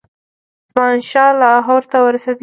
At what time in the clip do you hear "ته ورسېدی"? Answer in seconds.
1.91-2.39